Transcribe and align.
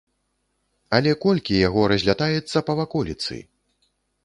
Але 0.99 1.11
колькі 1.25 1.61
яго 1.67 1.83
разлятаецца 1.93 2.65
па 2.71 2.79
ваколіцы! 2.83 3.35